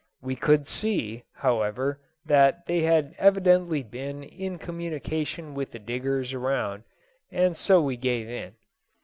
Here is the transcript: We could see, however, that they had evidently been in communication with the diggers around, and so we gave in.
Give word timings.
We 0.19 0.35
could 0.35 0.65
see, 0.65 1.25
however, 1.45 2.01
that 2.25 2.65
they 2.65 2.81
had 2.81 3.13
evidently 3.19 3.83
been 3.83 4.23
in 4.23 4.57
communication 4.57 5.53
with 5.53 5.73
the 5.73 5.77
diggers 5.77 6.33
around, 6.33 6.85
and 7.31 7.55
so 7.55 7.79
we 7.83 7.97
gave 7.97 8.27
in. 8.27 8.55